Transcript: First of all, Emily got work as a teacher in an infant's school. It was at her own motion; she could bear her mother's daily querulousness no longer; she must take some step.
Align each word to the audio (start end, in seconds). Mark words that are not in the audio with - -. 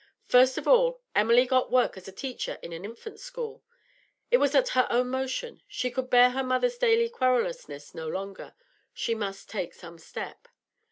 First 0.25 0.57
of 0.57 0.67
all, 0.67 0.99
Emily 1.13 1.45
got 1.45 1.69
work 1.71 1.95
as 1.95 2.07
a 2.07 2.11
teacher 2.11 2.57
in 2.63 2.73
an 2.73 2.83
infant's 2.83 3.21
school. 3.21 3.63
It 4.31 4.37
was 4.37 4.55
at 4.55 4.69
her 4.69 4.87
own 4.89 5.09
motion; 5.09 5.61
she 5.67 5.91
could 5.91 6.09
bear 6.09 6.31
her 6.31 6.41
mother's 6.43 6.79
daily 6.79 7.07
querulousness 7.07 7.93
no 7.93 8.07
longer; 8.07 8.55
she 8.95 9.13
must 9.13 9.47
take 9.47 9.75
some 9.75 9.99
step. 9.99 10.47